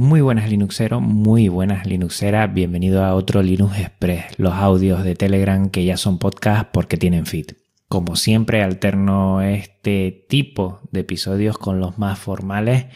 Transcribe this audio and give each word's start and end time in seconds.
Muy 0.00 0.22
buenas 0.22 0.48
Linuxeros, 0.48 1.02
muy 1.02 1.48
buenas 1.48 1.86
Linuxeras, 1.86 2.54
bienvenido 2.54 3.04
a 3.04 3.14
otro 3.14 3.42
Linux 3.42 3.78
Express, 3.78 4.38
los 4.38 4.54
audios 4.54 5.04
de 5.04 5.14
Telegram 5.14 5.68
que 5.68 5.84
ya 5.84 5.98
son 5.98 6.18
podcast 6.18 6.70
porque 6.72 6.96
tienen 6.96 7.26
feed. 7.26 7.48
Como 7.86 8.16
siempre 8.16 8.62
alterno 8.62 9.42
este 9.42 10.24
tipo 10.26 10.80
de 10.90 11.00
episodios 11.00 11.58
con 11.58 11.80
los 11.80 11.98
más 11.98 12.18
formales 12.18 12.86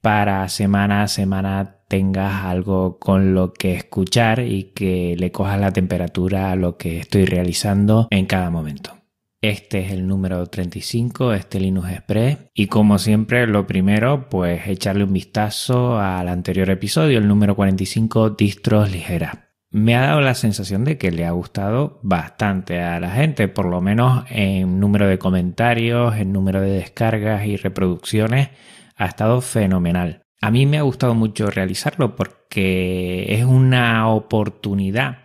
para 0.00 0.48
semana 0.48 1.04
a 1.04 1.06
semana 1.06 1.76
tengas 1.86 2.44
algo 2.44 2.98
con 2.98 3.34
lo 3.34 3.52
que 3.52 3.74
escuchar 3.74 4.40
y 4.40 4.72
que 4.74 5.14
le 5.16 5.30
cojas 5.30 5.60
la 5.60 5.72
temperatura 5.72 6.50
a 6.50 6.56
lo 6.56 6.76
que 6.76 6.98
estoy 6.98 7.24
realizando 7.24 8.08
en 8.10 8.26
cada 8.26 8.50
momento. 8.50 8.97
Este 9.40 9.78
es 9.84 9.92
el 9.92 10.08
número 10.08 10.44
35, 10.46 11.32
este 11.32 11.60
Linux 11.60 11.90
Express. 11.90 12.38
Y 12.54 12.66
como 12.66 12.98
siempre, 12.98 13.46
lo 13.46 13.68
primero, 13.68 14.28
pues 14.28 14.66
echarle 14.66 15.04
un 15.04 15.12
vistazo 15.12 16.00
al 16.00 16.28
anterior 16.28 16.68
episodio, 16.70 17.18
el 17.18 17.28
número 17.28 17.54
45, 17.54 18.30
distros 18.30 18.90
ligeras. 18.90 19.38
Me 19.70 19.94
ha 19.94 20.00
dado 20.08 20.22
la 20.22 20.34
sensación 20.34 20.84
de 20.84 20.98
que 20.98 21.12
le 21.12 21.24
ha 21.24 21.30
gustado 21.30 22.00
bastante 22.02 22.80
a 22.80 22.98
la 22.98 23.12
gente, 23.12 23.46
por 23.46 23.66
lo 23.66 23.80
menos 23.80 24.24
en 24.28 24.80
número 24.80 25.06
de 25.06 25.18
comentarios, 25.18 26.16
en 26.16 26.32
número 26.32 26.60
de 26.60 26.70
descargas 26.70 27.46
y 27.46 27.56
reproducciones, 27.56 28.48
ha 28.96 29.06
estado 29.06 29.40
fenomenal. 29.40 30.24
A 30.40 30.50
mí 30.50 30.66
me 30.66 30.78
ha 30.78 30.82
gustado 30.82 31.14
mucho 31.14 31.48
realizarlo 31.48 32.16
porque 32.16 33.26
es 33.28 33.44
una 33.44 34.08
oportunidad 34.08 35.18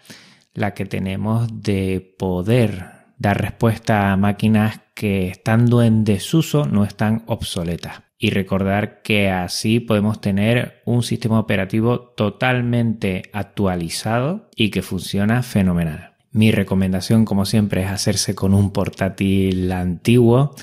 la 0.54 0.76
que 0.76 0.86
tenemos 0.86 1.64
de 1.64 2.16
poder 2.20 2.93
dar 3.24 3.42
respuesta 3.42 4.12
a 4.12 4.18
máquinas 4.18 4.82
que 4.94 5.30
estando 5.30 5.82
en 5.82 6.04
desuso 6.04 6.66
no 6.66 6.84
están 6.84 7.24
obsoletas. 7.26 8.04
Y 8.20 8.32
recordar 8.32 9.02
que 9.02 9.30
así 9.30 9.80
podemos 9.80 10.20
tener 10.20 10.82
un 10.86 11.04
sistema 11.04 11.40
operativo 11.40 12.00
totalmente 12.18 13.24
actualizado 13.32 14.50
y 14.56 14.72
que 14.72 14.82
funciona 14.82 15.42
fenomenal. 15.42 16.16
Mi 16.32 16.52
recomendación, 16.52 17.24
como 17.24 17.46
siempre, 17.46 17.84
es 17.84 17.90
hacerse 17.90 18.36
con 18.36 18.54
un 18.54 18.72
portátil 18.72 19.72
antiguo 19.72 20.54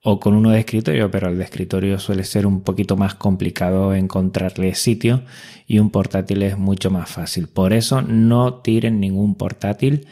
o 0.00 0.20
con 0.20 0.34
uno 0.34 0.50
de 0.50 0.60
escritorio, 0.60 1.10
pero 1.10 1.28
el 1.28 1.38
de 1.38 1.44
escritorio 1.44 1.98
suele 1.98 2.22
ser 2.22 2.46
un 2.46 2.60
poquito 2.60 2.96
más 2.96 3.16
complicado 3.16 3.92
encontrarle 3.92 4.74
sitio 4.76 5.22
y 5.66 5.80
un 5.80 5.90
portátil 5.90 6.42
es 6.42 6.58
mucho 6.58 6.90
más 6.90 7.10
fácil. 7.10 7.48
Por 7.48 7.72
eso 7.72 8.02
no 8.02 8.60
tiren 8.60 9.00
ningún 9.00 9.34
portátil 9.34 10.06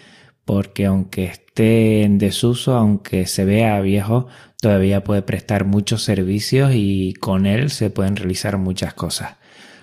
porque 0.45 0.87
aunque 0.87 1.25
esté 1.25 2.03
en 2.03 2.19
desuso, 2.19 2.77
aunque 2.77 3.27
se 3.27 3.45
vea 3.45 3.81
viejo, 3.81 4.27
todavía 4.61 5.05
puede 5.05 5.23
prestar 5.23 5.65
muchos 5.65 6.03
servicios 6.03 6.73
y 6.75 7.15
con 7.15 7.47
él 7.47 7.71
se 7.71 7.91
pueden 7.91 8.17
realizar 8.17 8.59
muchas 8.59 8.95
cosas. 8.95 9.37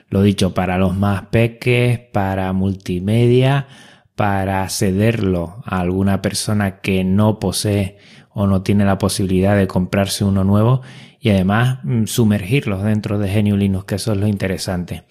Lo 0.10 0.24
dicho, 0.24 0.54
para 0.54 0.78
los 0.78 0.96
más 0.98 1.28
peques, 1.28 2.00
para 2.00 2.52
multimedia, 2.54 3.68
para 4.16 4.68
cederlo 4.70 5.62
a 5.66 5.80
alguna 5.80 6.22
persona 6.22 6.82
que 6.82 7.04
no 7.04 7.40
posee 7.40 7.98
o 8.32 8.48
no 8.48 8.64
tiene 8.64 8.86
la 8.86 8.98
posibilidad 8.98 9.56
de 9.56 9.68
comprarse 9.68 10.24
uno 10.24 10.44
nuevo 10.44 10.82
y 11.20 11.30
además 11.30 11.80
mm, 11.84 12.06
sumergirlos 12.06 12.84
dentro 12.84 13.20
de 13.20 13.42
GNU 13.42 13.58
Linux, 13.58 13.86
que 13.86 13.96
eso 13.96 14.14
es 14.14 14.18
lo 14.18 14.28
interesante. 14.28 15.04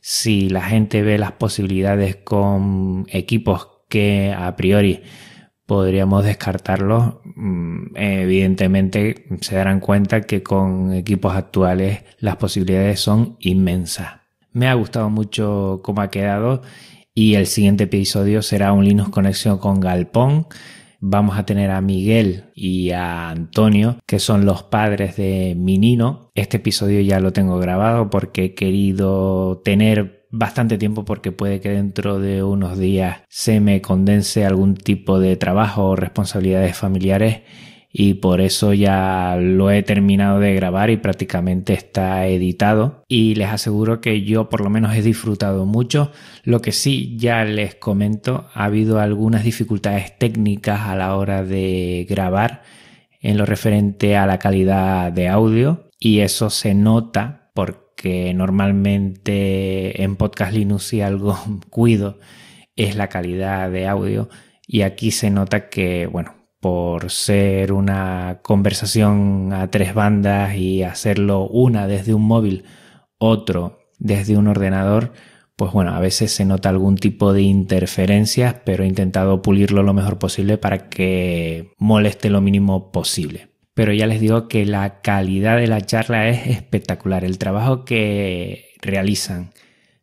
Si 0.00 0.48
la 0.48 0.62
gente 0.62 1.02
ve 1.02 1.18
las 1.18 1.32
posibilidades 1.32 2.16
con 2.16 3.06
equipos 3.08 3.73
que 3.94 4.34
a 4.36 4.56
priori 4.56 5.02
podríamos 5.66 6.24
descartarlos, 6.24 7.18
mm, 7.36 7.94
evidentemente 7.94 9.26
se 9.40 9.54
darán 9.54 9.78
cuenta 9.78 10.22
que 10.22 10.42
con 10.42 10.92
equipos 10.92 11.36
actuales 11.36 12.02
las 12.18 12.34
posibilidades 12.34 12.98
son 12.98 13.36
inmensas. 13.38 14.14
Me 14.50 14.66
ha 14.66 14.74
gustado 14.74 15.10
mucho 15.10 15.80
cómo 15.84 16.00
ha 16.00 16.10
quedado 16.10 16.62
y 17.14 17.36
el 17.36 17.46
siguiente 17.46 17.84
episodio 17.84 18.42
será 18.42 18.72
un 18.72 18.84
Linux 18.84 19.10
conexión 19.10 19.58
con 19.58 19.78
Galpón. 19.78 20.48
Vamos 20.98 21.38
a 21.38 21.46
tener 21.46 21.70
a 21.70 21.80
Miguel 21.80 22.46
y 22.56 22.90
a 22.90 23.30
Antonio, 23.30 23.98
que 24.06 24.18
son 24.18 24.44
los 24.44 24.64
padres 24.64 25.14
de 25.16 25.54
Minino. 25.56 26.32
Este 26.34 26.56
episodio 26.56 27.00
ya 27.00 27.20
lo 27.20 27.32
tengo 27.32 27.58
grabado 27.60 28.10
porque 28.10 28.44
he 28.46 28.54
querido 28.54 29.62
tener 29.64 30.23
bastante 30.36 30.78
tiempo 30.78 31.04
porque 31.04 31.32
puede 31.32 31.60
que 31.60 31.70
dentro 31.70 32.18
de 32.18 32.42
unos 32.42 32.78
días 32.78 33.22
se 33.28 33.60
me 33.60 33.80
condense 33.80 34.44
algún 34.44 34.74
tipo 34.74 35.18
de 35.18 35.36
trabajo 35.36 35.84
o 35.84 35.96
responsabilidades 35.96 36.76
familiares 36.76 37.42
y 37.96 38.14
por 38.14 38.40
eso 38.40 38.72
ya 38.72 39.36
lo 39.40 39.70
he 39.70 39.84
terminado 39.84 40.40
de 40.40 40.52
grabar 40.56 40.90
y 40.90 40.96
prácticamente 40.96 41.74
está 41.74 42.26
editado. 42.26 43.04
Y 43.06 43.36
les 43.36 43.50
aseguro 43.50 44.00
que 44.00 44.22
yo 44.22 44.48
por 44.48 44.62
lo 44.62 44.68
menos 44.68 44.96
he 44.96 45.02
disfrutado 45.02 45.64
mucho. 45.64 46.10
Lo 46.42 46.60
que 46.60 46.72
sí 46.72 47.16
ya 47.16 47.44
les 47.44 47.76
comento 47.76 48.48
ha 48.52 48.64
habido 48.64 48.98
algunas 48.98 49.44
dificultades 49.44 50.18
técnicas 50.18 50.80
a 50.80 50.96
la 50.96 51.14
hora 51.14 51.44
de 51.44 52.04
grabar 52.10 52.62
en 53.20 53.38
lo 53.38 53.46
referente 53.46 54.16
a 54.16 54.26
la 54.26 54.40
calidad 54.40 55.12
de 55.12 55.28
audio 55.28 55.88
y 56.00 56.18
eso 56.18 56.50
se 56.50 56.74
nota 56.74 57.52
porque 57.54 57.83
que 58.04 58.34
normalmente 58.34 60.02
en 60.02 60.16
Podcast 60.16 60.52
Linux 60.52 60.84
si 60.84 61.00
algo 61.00 61.38
cuido 61.70 62.18
es 62.76 62.96
la 62.96 63.08
calidad 63.08 63.70
de 63.70 63.88
audio. 63.88 64.28
Y 64.66 64.82
aquí 64.82 65.10
se 65.10 65.30
nota 65.30 65.70
que, 65.70 66.06
bueno, 66.06 66.34
por 66.60 67.10
ser 67.10 67.72
una 67.72 68.40
conversación 68.42 69.54
a 69.54 69.70
tres 69.70 69.94
bandas 69.94 70.54
y 70.54 70.82
hacerlo 70.82 71.48
una 71.48 71.86
desde 71.86 72.12
un 72.12 72.26
móvil, 72.26 72.64
otro 73.16 73.78
desde 73.98 74.36
un 74.36 74.48
ordenador, 74.48 75.14
pues 75.56 75.72
bueno, 75.72 75.92
a 75.94 76.00
veces 76.00 76.30
se 76.30 76.44
nota 76.44 76.68
algún 76.68 76.96
tipo 76.96 77.32
de 77.32 77.40
interferencias, 77.40 78.56
pero 78.66 78.84
he 78.84 78.86
intentado 78.86 79.40
pulirlo 79.40 79.82
lo 79.82 79.94
mejor 79.94 80.18
posible 80.18 80.58
para 80.58 80.90
que 80.90 81.72
moleste 81.78 82.28
lo 82.28 82.42
mínimo 82.42 82.92
posible 82.92 83.53
pero 83.74 83.92
ya 83.92 84.06
les 84.06 84.20
digo 84.20 84.48
que 84.48 84.64
la 84.64 85.00
calidad 85.00 85.56
de 85.58 85.66
la 85.66 85.80
charla 85.80 86.28
es 86.28 86.46
espectacular. 86.46 87.24
El 87.24 87.38
trabajo 87.38 87.84
que 87.84 88.70
realizan 88.80 89.50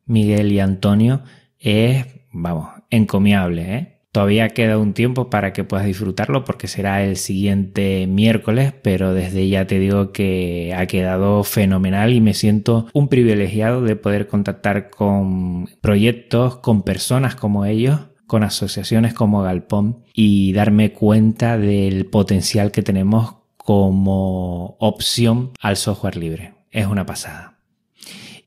Miguel 0.05 0.51
y 0.51 0.59
Antonio 0.59 1.23
es, 1.57 2.05
vamos, 2.31 2.69
encomiable. 2.89 3.75
¿eh? 3.75 3.97
Todavía 4.11 4.49
queda 4.49 4.77
un 4.77 4.93
tiempo 4.93 5.29
para 5.29 5.53
que 5.53 5.63
puedas 5.63 5.85
disfrutarlo 5.85 6.43
porque 6.43 6.67
será 6.67 7.01
el 7.01 7.15
siguiente 7.15 8.07
miércoles, 8.07 8.73
pero 8.81 9.13
desde 9.13 9.47
ya 9.47 9.65
te 9.67 9.79
digo 9.79 10.11
que 10.11 10.73
ha 10.75 10.85
quedado 10.85 11.45
fenomenal 11.45 12.11
y 12.11 12.19
me 12.19 12.33
siento 12.33 12.87
un 12.93 13.07
privilegiado 13.07 13.81
de 13.81 13.95
poder 13.95 14.27
contactar 14.27 14.89
con 14.89 15.69
proyectos, 15.79 16.57
con 16.57 16.83
personas 16.83 17.35
como 17.35 17.65
ellos 17.65 17.99
con 18.27 18.43
asociaciones 18.43 19.13
como 19.13 19.41
Galpón 19.41 20.05
y 20.13 20.53
darme 20.53 20.93
cuenta 20.93 21.57
del 21.57 22.05
potencial 22.05 22.71
que 22.71 22.81
tenemos 22.81 23.40
como 23.63 24.75
opción 24.79 25.51
al 25.59 25.77
software 25.77 26.17
libre. 26.17 26.55
Es 26.71 26.87
una 26.87 27.05
pasada. 27.05 27.59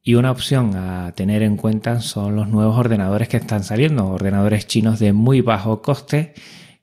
Y 0.03 0.17
una 0.17 0.33
opción 0.33 0.77
a 0.77 1.13
tener 1.13 1.43
en 1.43 1.57
cuenta 1.57 2.01
son 2.01 2.37
los 2.37 2.49
nuevos 2.49 2.77
ordenadores 2.77 3.29
que 3.29 3.39
están 3.39 3.65
saliendo, 3.65 4.09
ordenadores 4.09 4.67
chinos 4.67 4.99
de 4.99 5.13
muy 5.13 5.41
bajo 5.41 5.83
coste 5.83 6.35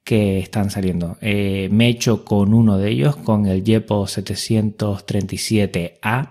que 0.03 0.39
están 0.39 0.71
saliendo. 0.71 1.17
Eh, 1.21 1.69
me 1.71 1.87
he 1.87 1.89
hecho 1.89 2.25
con 2.25 2.53
uno 2.53 2.77
de 2.77 2.89
ellos, 2.89 3.15
con 3.17 3.45
el 3.45 3.63
Yepo 3.63 4.07
737A. 4.07 6.29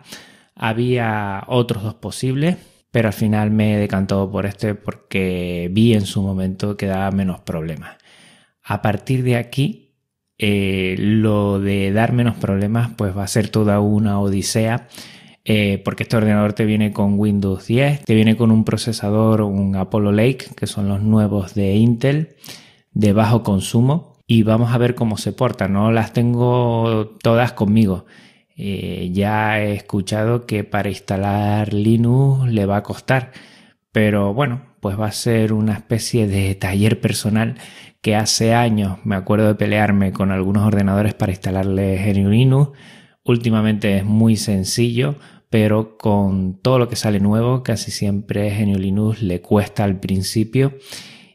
Había 0.57 1.45
otros 1.47 1.85
dos 1.85 1.95
posibles, 1.95 2.57
pero 2.91 3.09
al 3.09 3.15
final 3.15 3.51
me 3.51 3.75
he 3.75 3.79
decantado 3.79 4.31
por 4.31 4.47
este 4.47 4.75
porque 4.75 5.69
vi 5.71 5.95
en 5.95 6.07
su 6.07 6.23
momento 6.23 6.77
que 6.77 6.87
daba 6.87 7.11
menos 7.13 7.41
problemas. 7.41 7.97
A 8.65 8.83
partir 8.83 9.23
de 9.23 9.37
aquí 9.37 9.90
eh, 10.43 10.97
lo 10.99 11.61
de 11.61 11.93
dar 11.93 12.13
menos 12.13 12.37
problemas 12.37 12.91
pues 12.97 13.17
va 13.17 13.25
a 13.25 13.29
ser 13.29 13.51
toda 13.51 13.81
una 13.81 14.19
odisea 14.21 14.89
eh, 15.45 15.81
porque 15.85 16.03
este 16.05 16.17
ordenador 16.17 16.53
te 16.53 16.65
viene 16.65 16.93
con 16.93 17.19
Windows 17.19 17.67
10, 17.67 18.05
te 18.05 18.15
viene 18.15 18.37
con 18.37 18.51
un 18.51 18.65
procesador, 18.65 19.43
un 19.43 19.75
Apollo 19.75 20.13
Lake, 20.13 20.47
que 20.55 20.67
son 20.67 20.89
los 20.89 21.03
nuevos 21.03 21.55
de 21.55 21.75
Intel, 21.75 22.37
de 22.93 23.13
bajo 23.13 23.43
consumo, 23.43 24.17
y 24.27 24.43
vamos 24.43 24.73
a 24.73 24.79
ver 24.79 24.95
cómo 24.95 25.17
se 25.17 25.33
porta. 25.33 25.67
No 25.67 25.93
las 25.93 26.13
tengo 26.13 27.17
todas 27.23 27.53
conmigo. 27.53 28.07
Eh, 28.57 29.11
ya 29.13 29.61
he 29.61 29.73
escuchado 29.75 30.47
que 30.47 30.65
para 30.65 30.91
instalar 30.91 31.73
Linux 31.73 32.49
le 32.51 32.67
va 32.67 32.77
a 32.77 32.83
costar, 32.83 33.33
pero 33.93 34.33
bueno, 34.35 34.75
pues 34.81 34.99
va 34.99 35.07
a 35.07 35.13
ser 35.13 35.53
una 35.53 35.75
especie 35.75 36.27
de 36.27 36.55
taller 36.55 37.01
personal 37.01 37.57
que 38.01 38.17
hace 38.17 38.55
años 38.55 38.99
me 39.05 39.17
acuerdo 39.17 39.49
de 39.49 39.55
pelearme 39.55 40.13
con 40.13 40.31
algunos 40.31 40.65
ordenadores 40.65 41.15
para 41.15 41.33
instalarle 41.33 41.97
GNU 41.97 42.31
Linux. 42.31 42.79
Últimamente 43.25 43.99
es 43.99 44.05
muy 44.05 44.37
sencillo, 44.37 45.17
pero 45.51 45.99
con 45.99 46.61
todo 46.61 46.79
lo 46.79 46.89
que 46.89 46.97
sale 46.97 47.21
nuevo, 47.21 47.63
casi 47.63 47.91
siempre 47.91 48.51
GNU 48.51 48.79
Linux 48.79 49.23
le 49.23 49.41
cuesta 49.43 49.85
al 49.85 50.01
principio 50.01 50.79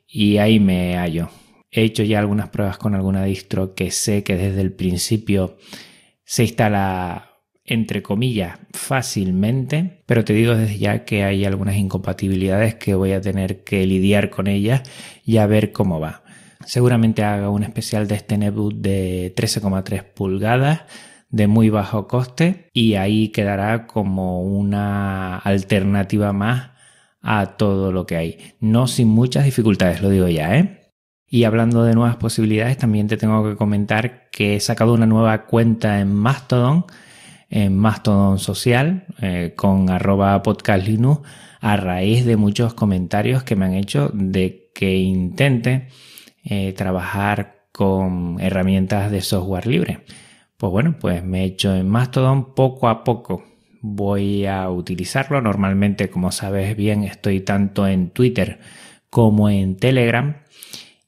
y 0.07 0.37
ahí 0.37 0.59
me 0.59 0.95
hallo. 0.97 1.29
He 1.69 1.83
hecho 1.83 2.03
ya 2.03 2.19
algunas 2.19 2.49
pruebas 2.49 2.77
con 2.77 2.95
alguna 2.95 3.23
distro 3.25 3.75
que 3.75 3.91
sé 3.91 4.23
que 4.23 4.37
desde 4.37 4.61
el 4.61 4.73
principio 4.73 5.57
se 6.23 6.43
instala 6.43 7.34
entre 7.65 8.03
comillas, 8.03 8.59
fácilmente, 8.73 10.03
pero 10.05 10.23
te 10.23 10.33
digo 10.33 10.55
desde 10.55 10.77
ya 10.77 11.03
que 11.03 11.23
hay 11.23 11.45
algunas 11.45 11.75
incompatibilidades 11.75 12.75
que 12.75 12.93
voy 12.93 13.13
a 13.13 13.21
tener 13.21 13.63
que 13.63 13.85
lidiar 13.87 14.29
con 14.29 14.47
ellas 14.47 14.83
y 15.23 15.37
a 15.37 15.47
ver 15.47 15.71
cómo 15.71 15.99
va. 15.99 16.23
Seguramente 16.65 17.23
haga 17.23 17.49
un 17.49 17.63
especial 17.63 18.07
de 18.07 18.15
este 18.15 18.37
netbook 18.37 18.75
de 18.75 19.33
13,3 19.35 20.03
pulgadas 20.03 20.83
de 21.29 21.47
muy 21.47 21.69
bajo 21.69 22.07
coste 22.07 22.69
y 22.71 22.95
ahí 22.95 23.29
quedará 23.29 23.87
como 23.87 24.41
una 24.41 25.37
alternativa 25.37 26.33
más 26.33 26.71
a 27.21 27.57
todo 27.57 27.91
lo 27.91 28.05
que 28.05 28.15
hay. 28.15 28.37
No 28.59 28.87
sin 28.87 29.07
muchas 29.07 29.43
dificultades, 29.45 30.01
lo 30.01 30.09
digo 30.09 30.27
ya, 30.27 30.57
¿eh? 30.57 30.93
Y 31.27 31.43
hablando 31.43 31.83
de 31.83 31.95
nuevas 31.95 32.17
posibilidades, 32.17 32.77
también 32.77 33.07
te 33.07 33.17
tengo 33.17 33.43
que 33.49 33.55
comentar 33.55 34.29
que 34.29 34.55
he 34.55 34.59
sacado 34.59 34.93
una 34.93 35.07
nueva 35.07 35.45
cuenta 35.45 35.99
en 35.99 36.13
Mastodon 36.13 36.85
en 37.55 37.77
Mastodon 37.77 38.37
Social 38.37 39.05
eh, 39.21 39.53
con 39.55 39.89
arroba 39.89 40.43
podcastlinux 40.43 41.21
a 41.61 41.77
raíz 41.77 42.25
de 42.25 42.35
muchos 42.35 42.73
comentarios 42.73 43.43
que 43.43 43.55
me 43.55 43.63
han 43.63 43.75
hecho 43.75 44.11
de 44.13 44.71
que 44.75 44.97
intente 44.97 45.87
eh, 46.43 46.73
trabajar 46.73 47.69
con 47.71 48.41
herramientas 48.41 49.09
de 49.09 49.21
software 49.21 49.67
libre. 49.67 50.01
Pues 50.57 50.69
bueno, 50.69 50.97
pues 50.99 51.23
me 51.23 51.43
he 51.43 51.45
hecho 51.45 51.73
en 51.73 51.87
Mastodon 51.87 52.53
poco 52.55 52.89
a 52.89 53.05
poco. 53.05 53.45
Voy 53.81 54.45
a 54.45 54.69
utilizarlo. 54.69 55.39
Normalmente, 55.39 56.09
como 56.09 56.33
sabes 56.33 56.75
bien, 56.75 57.05
estoy 57.05 57.39
tanto 57.39 57.87
en 57.87 58.09
Twitter 58.09 58.59
como 59.09 59.49
en 59.49 59.77
Telegram. 59.77 60.41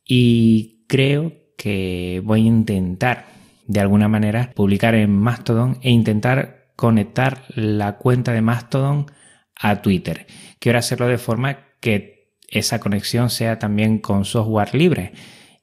Y 0.06 0.86
creo 0.88 1.34
que 1.58 2.22
voy 2.24 2.44
a 2.44 2.48
intentar 2.48 3.37
de 3.68 3.80
alguna 3.80 4.08
manera 4.08 4.52
publicar 4.56 4.96
en 4.96 5.12
Mastodon 5.12 5.78
e 5.82 5.92
intentar 5.92 6.72
conectar 6.76 7.44
la 7.56 7.98
cuenta 7.98 8.32
de 8.32 8.42
Mastodon 8.42 9.08
a 9.56 9.82
Twitter. 9.82 10.28
Quiero 10.60 10.80
hacerlo 10.80 11.08
de 11.08 11.18
forma 11.18 11.60
que 11.80 12.34
esa 12.50 12.80
conexión 12.80 13.30
sea 13.30 13.60
también 13.60 14.00
con 14.00 14.26
software 14.26 14.74
libre 14.74 15.12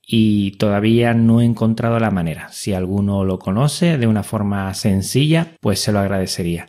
y 0.07 0.53
todavía 0.53 1.15
no 1.15 1.41
he 1.41 1.45
encontrado 1.45 1.99
la 1.99 2.11
manera. 2.11 2.49
Si 2.53 2.75
alguno 2.75 3.25
lo 3.25 3.39
conoce 3.39 3.97
de 3.97 4.07
una 4.07 4.23
forma 4.23 4.73
sencilla, 4.75 5.57
pues 5.61 5.81
se 5.81 5.93
lo 5.93 6.01
agradecería. 6.01 6.69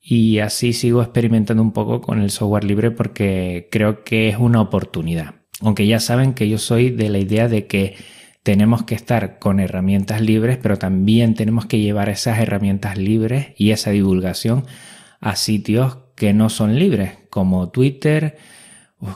Y 0.00 0.40
así 0.40 0.74
sigo 0.74 1.00
experimentando 1.00 1.62
un 1.62 1.72
poco 1.72 2.02
con 2.02 2.20
el 2.20 2.30
software 2.30 2.64
libre 2.64 2.90
porque 2.90 3.68
creo 3.70 4.04
que 4.04 4.28
es 4.28 4.36
una 4.36 4.60
oportunidad. 4.60 5.36
Aunque 5.60 5.86
ya 5.86 5.98
saben 5.98 6.34
que 6.34 6.48
yo 6.48 6.58
soy 6.58 6.90
de 6.90 7.08
la 7.08 7.18
idea 7.18 7.48
de 7.48 7.66
que 7.66 7.96
tenemos 8.44 8.84
que 8.84 8.94
estar 8.94 9.38
con 9.38 9.58
herramientas 9.58 10.20
libres, 10.20 10.58
pero 10.58 10.78
también 10.78 11.34
tenemos 11.34 11.64
que 11.64 11.80
llevar 11.80 12.10
esas 12.10 12.38
herramientas 12.38 12.98
libres 12.98 13.48
y 13.56 13.70
esa 13.70 13.90
divulgación 13.90 14.66
a 15.20 15.34
sitios 15.34 15.96
que 16.14 16.34
no 16.34 16.50
son 16.50 16.78
libres, 16.78 17.12
como 17.30 17.70
Twitter, 17.70 18.36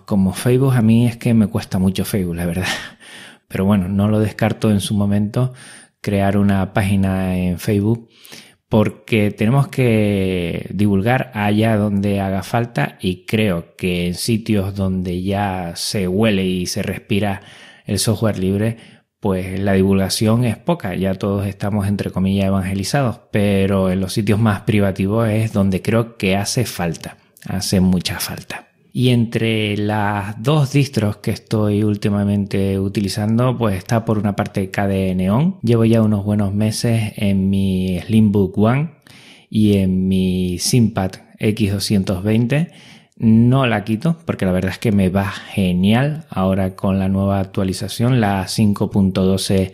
como 0.06 0.32
Facebook. 0.32 0.72
A 0.72 0.80
mí 0.80 1.06
es 1.06 1.18
que 1.18 1.34
me 1.34 1.46
cuesta 1.46 1.78
mucho 1.78 2.06
Facebook, 2.06 2.36
la 2.36 2.46
verdad. 2.46 2.66
Pero 3.48 3.66
bueno, 3.66 3.88
no 3.88 4.08
lo 4.08 4.18
descarto 4.18 4.70
en 4.70 4.80
su 4.80 4.94
momento 4.94 5.52
crear 6.00 6.38
una 6.38 6.72
página 6.72 7.36
en 7.36 7.58
Facebook 7.58 8.08
porque 8.70 9.30
tenemos 9.30 9.68
que 9.68 10.70
divulgar 10.72 11.32
allá 11.34 11.76
donde 11.76 12.20
haga 12.20 12.42
falta 12.42 12.96
y 13.00 13.26
creo 13.26 13.76
que 13.76 14.06
en 14.06 14.14
sitios 14.14 14.74
donde 14.74 15.22
ya 15.22 15.72
se 15.76 16.08
huele 16.08 16.46
y 16.46 16.66
se 16.66 16.82
respira 16.82 17.42
el 17.84 17.98
software 17.98 18.38
libre, 18.38 18.76
pues 19.20 19.58
la 19.58 19.72
divulgación 19.72 20.44
es 20.44 20.56
poca, 20.56 20.94
ya 20.94 21.14
todos 21.14 21.46
estamos 21.46 21.88
entre 21.88 22.10
comillas 22.10 22.46
evangelizados, 22.46 23.20
pero 23.32 23.90
en 23.90 24.00
los 24.00 24.12
sitios 24.12 24.38
más 24.38 24.62
privativos 24.62 25.28
es 25.28 25.52
donde 25.52 25.82
creo 25.82 26.16
que 26.16 26.36
hace 26.36 26.64
falta, 26.64 27.16
hace 27.46 27.80
mucha 27.80 28.20
falta. 28.20 28.68
Y 28.92 29.10
entre 29.10 29.76
las 29.76 30.42
dos 30.42 30.72
distros 30.72 31.18
que 31.18 31.30
estoy 31.30 31.84
últimamente 31.84 32.78
utilizando, 32.78 33.56
pues 33.56 33.76
está 33.76 34.04
por 34.04 34.18
una 34.18 34.34
parte 34.34 34.70
KDE 34.70 35.14
Neon. 35.14 35.58
Llevo 35.62 35.84
ya 35.84 36.02
unos 36.02 36.24
buenos 36.24 36.54
meses 36.54 37.12
en 37.16 37.50
mi 37.50 38.00
Slimbook 38.00 38.58
One 38.58 38.90
y 39.50 39.76
en 39.76 40.08
mi 40.08 40.58
Simpad 40.58 41.12
X220 41.38 42.72
no 43.18 43.66
la 43.66 43.84
quito 43.84 44.16
porque 44.24 44.46
la 44.46 44.52
verdad 44.52 44.72
es 44.72 44.78
que 44.78 44.92
me 44.92 45.08
va 45.08 45.30
genial 45.30 46.24
ahora 46.30 46.76
con 46.76 46.98
la 46.98 47.08
nueva 47.08 47.40
actualización, 47.40 48.20
la 48.20 48.44
5.12 48.44 49.72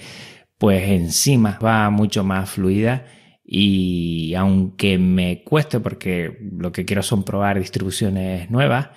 pues 0.59 0.89
encima 0.89 1.59
va 1.63 1.91
mucho 1.91 2.25
más 2.25 2.51
fluida 2.51 3.05
y 3.45 4.35
aunque 4.35 4.99
me 4.99 5.43
cueste 5.45 5.79
porque 5.81 6.39
lo 6.53 6.73
que 6.73 6.87
quiero 6.87 7.03
son 7.03 7.25
probar 7.25 7.59
distribuciones 7.59 8.51
nuevas 8.51 8.89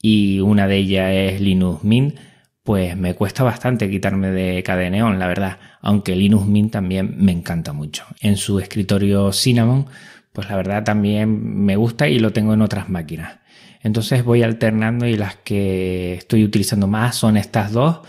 y 0.00 0.40
una 0.40 0.66
de 0.68 0.76
ellas 0.76 1.10
es 1.12 1.40
Linux 1.40 1.82
Mint, 1.82 2.18
pues 2.62 2.96
me 2.96 3.14
cuesta 3.14 3.42
bastante 3.42 3.90
quitarme 3.90 4.30
de 4.30 4.90
Neon, 4.90 5.18
la 5.18 5.26
verdad, 5.26 5.58
aunque 5.80 6.14
Linux 6.14 6.46
Mint 6.46 6.72
también 6.72 7.16
me 7.16 7.32
encanta 7.32 7.72
mucho. 7.72 8.04
En 8.20 8.36
su 8.36 8.60
escritorio 8.60 9.32
Cinnamon, 9.32 9.86
pues 10.32 10.48
la 10.50 10.56
verdad 10.56 10.84
también 10.84 11.64
me 11.64 11.76
gusta 11.76 12.08
y 12.08 12.18
lo 12.18 12.32
tengo 12.32 12.52
en 12.52 12.62
otras 12.62 12.90
máquinas. 12.90 13.38
Entonces 13.82 14.24
voy 14.24 14.42
alternando 14.42 15.06
y 15.06 15.16
las 15.16 15.36
que 15.36 16.14
estoy 16.14 16.44
utilizando 16.44 16.86
más 16.86 17.16
son 17.16 17.36
estas 17.36 17.72
dos 17.72 18.00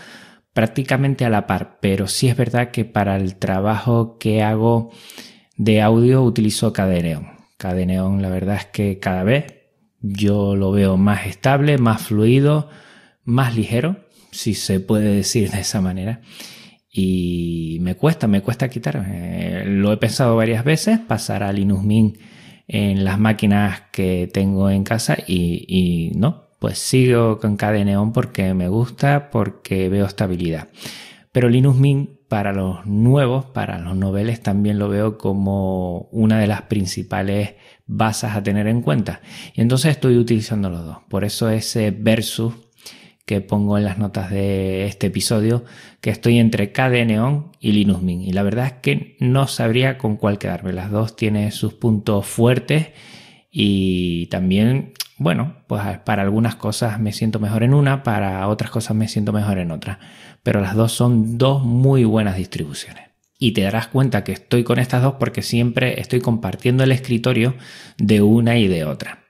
prácticamente 0.52 1.24
a 1.24 1.30
la 1.30 1.46
par, 1.46 1.78
pero 1.80 2.08
sí 2.08 2.28
es 2.28 2.36
verdad 2.36 2.70
que 2.70 2.84
para 2.84 3.16
el 3.16 3.36
trabajo 3.36 4.18
que 4.18 4.42
hago 4.42 4.90
de 5.56 5.80
audio 5.80 6.22
utilizo 6.22 6.72
Cadeneon. 6.72 7.28
Cadeneon 7.56 8.20
la 8.22 8.30
verdad 8.30 8.56
es 8.56 8.66
que 8.66 8.98
cada 8.98 9.22
vez 9.22 9.54
yo 10.00 10.56
lo 10.56 10.72
veo 10.72 10.96
más 10.96 11.26
estable, 11.26 11.78
más 11.78 12.02
fluido, 12.02 12.68
más 13.24 13.54
ligero, 13.54 14.08
si 14.32 14.54
se 14.54 14.80
puede 14.80 15.14
decir 15.14 15.50
de 15.50 15.60
esa 15.60 15.80
manera. 15.80 16.22
Y 16.92 17.78
me 17.82 17.94
cuesta, 17.94 18.26
me 18.26 18.42
cuesta 18.42 18.68
quitar. 18.68 19.04
Eh, 19.08 19.64
lo 19.66 19.92
he 19.92 19.96
pensado 19.98 20.34
varias 20.34 20.64
veces, 20.64 20.98
pasar 20.98 21.42
a 21.42 21.52
Linux 21.52 21.84
Mint 21.84 22.18
en 22.72 23.04
las 23.04 23.18
máquinas 23.18 23.82
que 23.90 24.30
tengo 24.32 24.70
en 24.70 24.84
casa 24.84 25.16
y, 25.26 26.12
no, 26.14 26.50
pues 26.60 26.78
sigo 26.78 27.40
con 27.40 27.56
KDE 27.56 27.96
porque 28.14 28.54
me 28.54 28.68
gusta, 28.68 29.30
porque 29.30 29.88
veo 29.88 30.06
estabilidad. 30.06 30.68
Pero 31.32 31.48
Linux 31.48 31.76
Mint 31.76 32.10
para 32.28 32.52
los 32.52 32.86
nuevos, 32.86 33.44
para 33.46 33.80
los 33.80 33.96
noveles, 33.96 34.40
también 34.40 34.78
lo 34.78 34.88
veo 34.88 35.18
como 35.18 36.08
una 36.12 36.38
de 36.38 36.46
las 36.46 36.62
principales 36.62 37.54
bases 37.86 38.30
a 38.30 38.42
tener 38.44 38.68
en 38.68 38.82
cuenta. 38.82 39.20
Y 39.52 39.62
entonces 39.62 39.90
estoy 39.90 40.16
utilizando 40.16 40.70
los 40.70 40.86
dos. 40.86 40.98
Por 41.08 41.24
eso 41.24 41.50
ese 41.50 41.90
versus 41.90 42.54
que 43.30 43.40
pongo 43.40 43.78
en 43.78 43.84
las 43.84 43.96
notas 43.96 44.28
de 44.28 44.86
este 44.86 45.06
episodio, 45.06 45.64
que 46.00 46.10
estoy 46.10 46.40
entre 46.40 46.72
KDE 46.72 47.04
Neon 47.04 47.52
y 47.60 47.70
Linux 47.70 48.02
Mint. 48.02 48.24
Y 48.24 48.32
la 48.32 48.42
verdad 48.42 48.66
es 48.66 48.72
que 48.82 49.16
no 49.20 49.46
sabría 49.46 49.98
con 49.98 50.16
cuál 50.16 50.36
quedarme. 50.36 50.72
Las 50.72 50.90
dos 50.90 51.14
tienen 51.14 51.52
sus 51.52 51.74
puntos 51.74 52.26
fuertes 52.26 52.88
y 53.48 54.26
también, 54.32 54.94
bueno, 55.16 55.58
pues 55.68 55.80
para 56.00 56.22
algunas 56.22 56.56
cosas 56.56 56.98
me 56.98 57.12
siento 57.12 57.38
mejor 57.38 57.62
en 57.62 57.72
una, 57.72 58.02
para 58.02 58.48
otras 58.48 58.72
cosas 58.72 58.96
me 58.96 59.06
siento 59.06 59.32
mejor 59.32 59.58
en 59.58 59.70
otra. 59.70 60.00
Pero 60.42 60.60
las 60.60 60.74
dos 60.74 60.90
son 60.90 61.38
dos 61.38 61.62
muy 61.62 62.02
buenas 62.02 62.36
distribuciones. 62.36 63.10
Y 63.38 63.52
te 63.52 63.62
darás 63.62 63.86
cuenta 63.86 64.24
que 64.24 64.32
estoy 64.32 64.64
con 64.64 64.80
estas 64.80 65.04
dos 65.04 65.14
porque 65.20 65.42
siempre 65.42 66.00
estoy 66.00 66.20
compartiendo 66.20 66.82
el 66.82 66.90
escritorio 66.90 67.54
de 67.96 68.22
una 68.22 68.58
y 68.58 68.66
de 68.66 68.84
otra. 68.84 69.20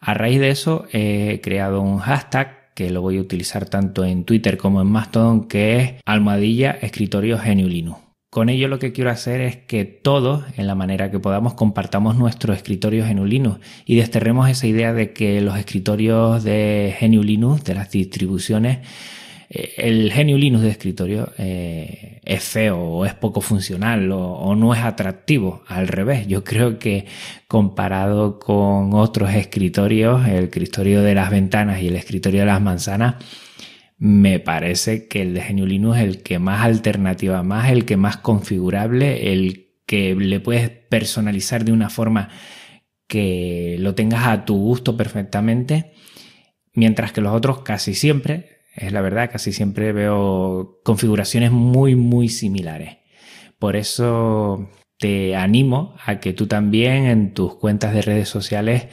A 0.00 0.14
raíz 0.14 0.40
de 0.40 0.50
eso 0.50 0.86
he 0.92 1.40
creado 1.40 1.80
un 1.80 1.98
hashtag 1.98 2.59
que 2.80 2.88
lo 2.88 3.02
voy 3.02 3.18
a 3.18 3.20
utilizar 3.20 3.68
tanto 3.68 4.06
en 4.06 4.24
Twitter 4.24 4.56
como 4.56 4.80
en 4.80 4.86
Mastodon, 4.86 5.48
que 5.48 5.76
es 5.76 5.94
almohadilla 6.06 6.70
escritorio 6.70 7.38
Linux. 7.44 7.98
Con 8.30 8.48
ello 8.48 8.68
lo 8.68 8.78
que 8.78 8.92
quiero 8.92 9.10
hacer 9.10 9.42
es 9.42 9.56
que 9.56 9.84
todos, 9.84 10.44
en 10.56 10.66
la 10.66 10.74
manera 10.74 11.10
que 11.10 11.18
podamos, 11.18 11.52
compartamos 11.52 12.16
nuestro 12.16 12.54
escritorio 12.54 13.04
GNU 13.04 13.26
Linux 13.26 13.60
y 13.84 13.96
desterremos 13.96 14.48
esa 14.48 14.66
idea 14.66 14.94
de 14.94 15.12
que 15.12 15.42
los 15.42 15.58
escritorios 15.58 16.42
de 16.42 16.96
GNU 16.98 17.22
Linux, 17.22 17.64
de 17.64 17.74
las 17.74 17.90
distribuciones, 17.90 18.78
eh, 19.52 19.74
el 19.78 20.12
genio 20.12 20.38
Linux 20.38 20.62
de 20.62 20.70
escritorio 20.70 21.32
eh, 21.36 22.20
es 22.24 22.44
feo 22.44 22.78
o 22.78 23.04
es 23.04 23.14
poco 23.14 23.40
funcional 23.40 24.10
o, 24.12 24.54
no 24.54 24.72
es 24.74 24.80
atractivo. 24.80 25.62
Al 25.66 25.88
revés, 25.88 26.26
yo 26.28 26.44
creo 26.44 26.78
que 26.78 27.06
comparado 27.48 28.38
con 28.38 28.94
otros 28.94 29.34
escritorios, 29.34 30.26
el 30.28 30.44
escritorio 30.44 31.02
de 31.02 31.14
las 31.14 31.30
ventanas 31.30 31.82
y 31.82 31.88
el 31.88 31.96
escritorio 31.96 32.40
de 32.40 32.46
las 32.46 32.62
manzanas, 32.62 33.16
me 33.98 34.38
parece 34.38 35.08
que 35.08 35.22
el 35.22 35.34
de 35.34 35.42
genio 35.42 35.66
Linux 35.66 35.98
es 35.98 36.04
el 36.04 36.22
que 36.22 36.38
más 36.38 36.64
alternativa, 36.64 37.42
más 37.42 37.70
el 37.70 37.84
que 37.84 37.96
más 37.96 38.16
configurable, 38.18 39.32
el 39.32 39.68
que 39.84 40.14
le 40.14 40.40
puedes 40.40 40.70
personalizar 40.70 41.64
de 41.64 41.72
una 41.72 41.90
forma 41.90 42.28
que 43.08 43.76
lo 43.80 43.94
tengas 43.96 44.26
a 44.26 44.44
tu 44.44 44.56
gusto 44.56 44.96
perfectamente, 44.96 45.92
mientras 46.72 47.12
que 47.12 47.20
los 47.20 47.34
otros 47.34 47.62
casi 47.62 47.94
siempre 47.94 48.49
es 48.74 48.92
la 48.92 49.00
verdad, 49.00 49.30
casi 49.30 49.52
siempre 49.52 49.92
veo 49.92 50.80
configuraciones 50.84 51.50
muy, 51.50 51.96
muy 51.96 52.28
similares. 52.28 52.98
Por 53.58 53.76
eso 53.76 54.70
te 54.98 55.36
animo 55.36 55.94
a 56.04 56.20
que 56.20 56.32
tú 56.32 56.46
también 56.46 57.06
en 57.06 57.34
tus 57.34 57.56
cuentas 57.56 57.94
de 57.94 58.02
redes 58.02 58.28
sociales 58.28 58.88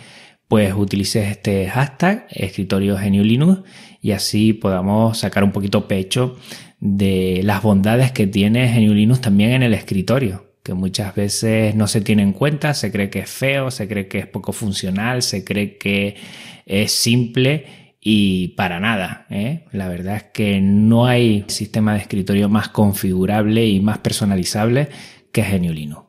pues 0.48 0.74
utilices 0.74 1.30
este 1.30 1.68
hashtag 1.68 2.26
escritorio 2.30 2.98
genio 2.98 3.24
Linux 3.24 3.64
y 4.02 4.12
así 4.12 4.54
podamos 4.54 5.18
sacar 5.18 5.44
un 5.44 5.52
poquito 5.52 5.88
pecho 5.88 6.38
de 6.80 7.42
las 7.44 7.62
bondades 7.62 8.14
que 8.14 8.28
tiene 8.28 8.70
genio 8.70 8.94
Linux 8.94 9.20
también 9.20 9.52
en 9.52 9.64
el 9.64 9.74
escritorio 9.74 10.48
que 10.68 10.74
muchas 10.74 11.16
veces 11.16 11.76
no 11.76 11.88
se 11.88 12.02
tiene 12.02 12.24
en 12.24 12.34
cuenta, 12.34 12.74
se 12.74 12.92
cree 12.92 13.10
que 13.10 13.20
es 13.20 13.30
feo, 13.30 13.72
se 13.72 13.88
cree 13.88 14.10
que 14.10 14.20
es 14.20 14.28
poco 14.28 14.52
funcional, 14.52 15.22
se 15.22 15.46
cree 15.46 15.78
que 15.78 16.18
es 16.66 16.92
simple 16.92 17.87
y 18.10 18.54
para 18.56 18.80
nada. 18.80 19.26
¿eh? 19.30 19.66
La 19.74 19.90
verdad 19.90 20.16
es 20.16 20.24
que 20.24 20.62
no 20.62 21.08
hay 21.08 21.44
sistema 21.48 21.92
de 21.92 22.00
escritorio 22.00 22.48
más 22.48 22.70
configurable 22.70 23.68
y 23.68 23.82
más 23.82 23.98
personalizable 23.98 24.88
que 25.34 25.44
Genio 25.44 25.74
Linux. 25.74 26.04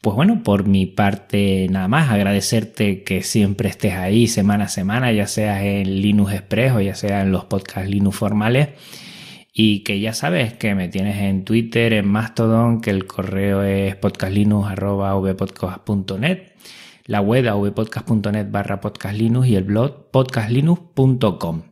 Pues 0.00 0.14
bueno, 0.14 0.44
por 0.44 0.68
mi 0.68 0.86
parte 0.86 1.66
nada 1.68 1.88
más, 1.88 2.12
agradecerte 2.12 3.02
que 3.02 3.24
siempre 3.24 3.68
estés 3.68 3.94
ahí 3.94 4.28
semana 4.28 4.66
a 4.66 4.68
semana, 4.68 5.10
ya 5.10 5.26
sea 5.26 5.64
en 5.64 6.02
Linux 6.02 6.34
Express 6.34 6.74
o 6.74 6.80
ya 6.80 6.94
sea 6.94 7.22
en 7.22 7.32
los 7.32 7.46
podcasts 7.46 7.90
Linux 7.90 8.16
formales 8.16 8.68
y 9.52 9.82
que 9.82 9.98
ya 9.98 10.12
sabes 10.12 10.52
que 10.52 10.76
me 10.76 10.86
tienes 10.86 11.16
en 11.16 11.44
Twitter, 11.44 11.94
en 11.94 12.06
Mastodon, 12.06 12.80
que 12.80 12.90
el 12.90 13.08
correo 13.08 13.64
es 13.64 13.96
podcastlinux.vpodcast.net, 13.96 16.53
la 17.06 17.20
web 17.20 17.44
vpodcast.net 17.44 18.50
barra 18.50 18.80
podcastlinux 18.80 19.46
y 19.46 19.56
el 19.56 19.64
blog 19.64 20.10
podcastlinux.com. 20.10 21.62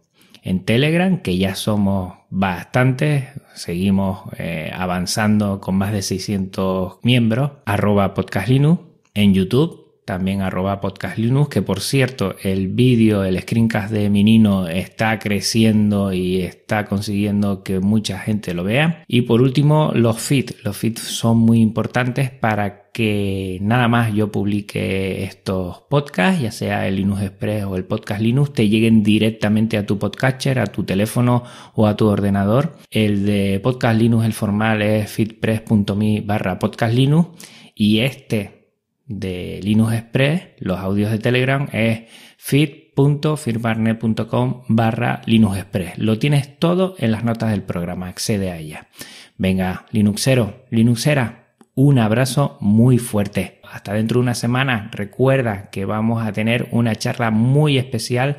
En 0.42 0.64
Telegram, 0.64 1.18
que 1.18 1.38
ya 1.38 1.54
somos 1.54 2.14
bastantes, 2.28 3.24
seguimos 3.54 4.22
eh, 4.38 4.70
avanzando 4.74 5.60
con 5.60 5.76
más 5.76 5.92
de 5.92 6.02
600 6.02 6.98
miembros, 7.02 7.52
arroba 7.64 8.12
podcastlinux. 8.14 8.80
En 9.14 9.34
YouTube, 9.34 9.81
también 10.12 10.42
arroba 10.42 10.78
podcast 10.82 11.16
Linux, 11.16 11.48
que 11.48 11.62
por 11.62 11.80
cierto, 11.80 12.36
el 12.42 12.68
vídeo, 12.68 13.24
el 13.24 13.40
screencast 13.40 13.90
de 13.90 14.10
Minino 14.10 14.68
está 14.68 15.18
creciendo 15.18 16.12
y 16.12 16.42
está 16.42 16.84
consiguiendo 16.84 17.62
que 17.62 17.80
mucha 17.80 18.18
gente 18.18 18.52
lo 18.52 18.62
vea. 18.62 19.04
Y 19.08 19.22
por 19.22 19.40
último, 19.40 19.90
los 19.94 20.20
feeds. 20.20 20.62
Los 20.64 20.76
feeds 20.76 21.00
son 21.00 21.38
muy 21.38 21.62
importantes 21.62 22.30
para 22.30 22.90
que 22.92 23.56
nada 23.62 23.88
más 23.88 24.12
yo 24.12 24.30
publique 24.30 25.24
estos 25.24 25.80
podcasts, 25.88 26.42
ya 26.42 26.52
sea 26.52 26.86
el 26.86 26.96
Linux 26.96 27.22
Express 27.22 27.64
o 27.64 27.76
el 27.76 27.84
podcast 27.86 28.20
Linux, 28.20 28.52
te 28.52 28.68
lleguen 28.68 29.02
directamente 29.02 29.78
a 29.78 29.86
tu 29.86 29.98
podcatcher, 29.98 30.58
a 30.58 30.66
tu 30.66 30.84
teléfono 30.84 31.42
o 31.74 31.86
a 31.86 31.96
tu 31.96 32.06
ordenador. 32.06 32.76
El 32.90 33.24
de 33.24 33.60
podcast 33.60 33.98
Linux, 33.98 34.26
el 34.26 34.34
formal 34.34 34.82
es 34.82 35.10
feedpress.me 35.10 36.20
barra 36.20 36.58
podcast 36.58 36.94
Linux 36.94 37.30
y 37.74 38.00
este 38.00 38.61
de 39.06 39.60
Linux 39.62 39.94
Express, 39.94 40.42
los 40.58 40.78
audios 40.78 41.10
de 41.10 41.18
Telegram, 41.18 41.68
es 41.72 42.02
feed.firmware.com 42.38 44.62
barra 44.68 45.22
Linux 45.26 45.58
Express. 45.58 45.98
Lo 45.98 46.18
tienes 46.18 46.58
todo 46.58 46.94
en 46.98 47.12
las 47.12 47.24
notas 47.24 47.50
del 47.50 47.62
programa, 47.62 48.08
accede 48.08 48.50
a 48.50 48.58
ella. 48.58 48.88
Venga, 49.36 49.86
Linuxero, 49.90 50.64
Linuxera, 50.70 51.56
un 51.74 51.98
abrazo 51.98 52.58
muy 52.60 52.98
fuerte. 52.98 53.60
Hasta 53.70 53.94
dentro 53.94 54.18
de 54.18 54.22
una 54.22 54.34
semana, 54.34 54.90
recuerda 54.92 55.70
que 55.70 55.84
vamos 55.84 56.24
a 56.24 56.32
tener 56.32 56.68
una 56.70 56.94
charla 56.94 57.30
muy 57.30 57.78
especial 57.78 58.38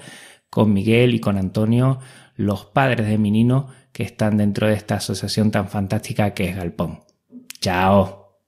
con 0.50 0.72
Miguel 0.72 1.16
y 1.16 1.20
con 1.20 1.38
Antonio, 1.38 2.00
los 2.36 2.66
padres 2.66 3.08
de 3.08 3.18
Minino 3.18 3.68
que 3.92 4.04
están 4.04 4.38
dentro 4.38 4.68
de 4.68 4.74
esta 4.74 4.96
asociación 4.96 5.52
tan 5.52 5.68
fantástica 5.68 6.34
que 6.34 6.50
es 6.50 6.56
Galpón. 6.56 7.02
Chao. 7.60 8.23